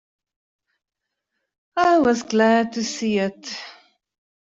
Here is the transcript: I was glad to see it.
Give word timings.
I 1.77 1.99
was 1.99 2.23
glad 2.23 2.73
to 2.73 2.83
see 2.83 3.19
it. 3.19 3.53